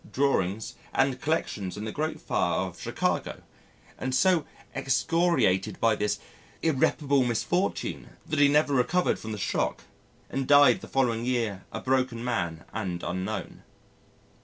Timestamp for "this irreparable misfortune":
5.95-8.09